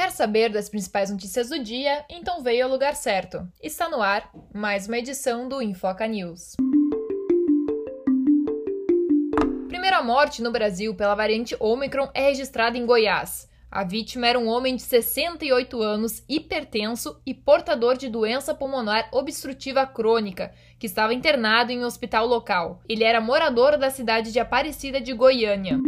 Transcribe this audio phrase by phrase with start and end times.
[0.00, 2.06] Quer saber das principais notícias do dia?
[2.08, 3.46] Então veio ao lugar certo.
[3.62, 6.56] Está no ar mais uma edição do Infoca News.
[9.68, 13.46] Primeira morte no Brasil pela variante Omicron é registrada em Goiás.
[13.70, 19.84] A vítima era um homem de 68 anos, hipertenso e portador de doença pulmonar obstrutiva
[19.84, 22.80] crônica, que estava internado em um hospital local.
[22.88, 25.78] Ele era morador da cidade de Aparecida de Goiânia.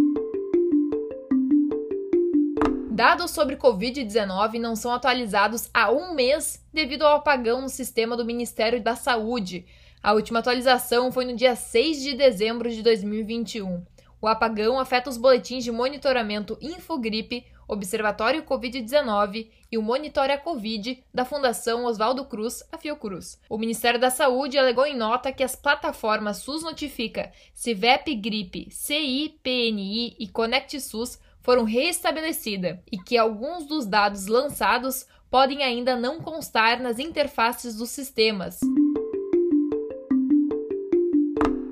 [3.02, 8.24] Dados sobre Covid-19 não são atualizados há um mês devido ao apagão no sistema do
[8.24, 9.66] Ministério da Saúde.
[10.00, 13.84] A última atualização foi no dia 6 de dezembro de 2021.
[14.20, 21.24] O apagão afeta os boletins de monitoramento Infogripe, Observatório Covid-19 e o Monitora Covid da
[21.24, 23.36] Fundação Oswaldo Cruz, a Fiocruz.
[23.50, 29.40] O Ministério da Saúde alegou em nota que as plataformas SUS Notifica, CIVEP Gripe, CI,
[29.42, 36.20] PNI e Conect SUS foram restabelecidas e que alguns dos dados lançados podem ainda não
[36.20, 38.60] constar nas interfaces dos sistemas.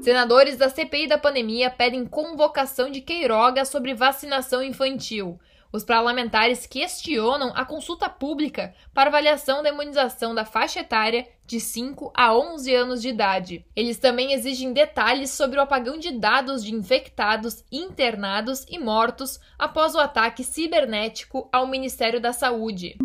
[0.02, 5.38] Senadores da CPI da pandemia pedem convocação de Queiroga sobre vacinação infantil.
[5.72, 12.12] Os parlamentares questionam a consulta pública para avaliação da imunização da faixa etária de 5
[12.14, 13.64] a 11 anos de idade.
[13.74, 19.94] Eles também exigem detalhes sobre o apagão de dados de infectados, internados e mortos após
[19.94, 22.96] o ataque cibernético ao Ministério da Saúde.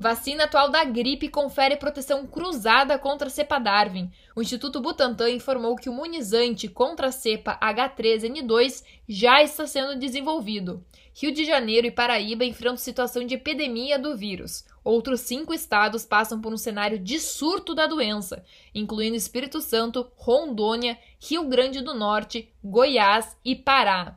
[0.00, 4.08] Vacina atual da gripe confere proteção cruzada contra a cepa Darwin.
[4.36, 10.84] O Instituto Butantan informou que o imunizante contra a cepa H3N2 já está sendo desenvolvido.
[11.20, 14.64] Rio de Janeiro e Paraíba enfrentam situação de epidemia do vírus.
[14.84, 20.96] Outros cinco estados passam por um cenário de surto da doença, incluindo Espírito Santo, Rondônia,
[21.20, 24.16] Rio Grande do Norte, Goiás e Pará.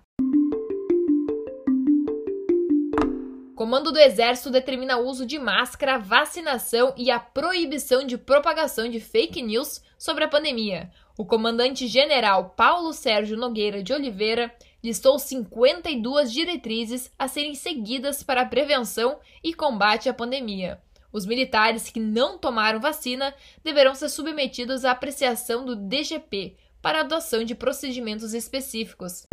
[3.62, 9.00] Comando do Exército determina o uso de máscara, vacinação e a proibição de propagação de
[9.00, 10.90] fake news sobre a pandemia.
[11.16, 14.52] O comandante-general Paulo Sérgio Nogueira de Oliveira
[14.84, 20.82] listou 52 diretrizes a serem seguidas para a prevenção e combate à pandemia.
[21.14, 23.32] Os militares que não tomaram vacina
[23.64, 29.28] deverão ser submetidos à apreciação do DGP para adoção de procedimentos específicos.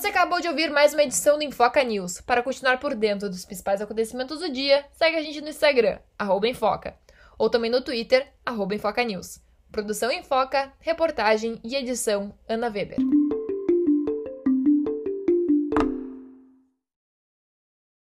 [0.00, 2.22] Você acabou de ouvir mais uma edição do Infoca News.
[2.22, 5.98] Para continuar por dentro dos principais acontecimentos do dia, segue a gente no Instagram,
[6.46, 6.94] Infoca,
[7.36, 8.26] ou também no Twitter,
[8.72, 9.42] Infoca News.
[9.70, 13.09] Produção Infoca, reportagem e edição Ana Weber.